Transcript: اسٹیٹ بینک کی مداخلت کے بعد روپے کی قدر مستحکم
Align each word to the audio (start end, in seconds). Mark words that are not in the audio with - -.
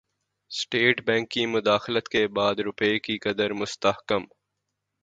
اسٹیٹ 0.51 1.01
بینک 1.05 1.29
کی 1.31 1.45
مداخلت 1.45 2.09
کے 2.09 2.27
بعد 2.27 2.59
روپے 2.59 2.97
کی 2.99 3.17
قدر 3.19 3.53
مستحکم 3.53 4.23